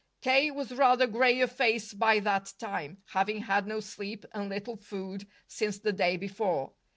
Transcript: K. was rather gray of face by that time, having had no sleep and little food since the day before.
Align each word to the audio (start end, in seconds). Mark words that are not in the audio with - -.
K. 0.23 0.49
was 0.49 0.73
rather 0.73 1.05
gray 1.05 1.41
of 1.41 1.51
face 1.51 1.93
by 1.93 2.19
that 2.21 2.53
time, 2.57 3.03
having 3.09 3.41
had 3.43 3.67
no 3.67 3.79
sleep 3.79 4.25
and 4.33 4.49
little 4.49 4.75
food 4.75 5.27
since 5.47 5.77
the 5.77 5.93
day 5.93 6.17
before. 6.17 6.71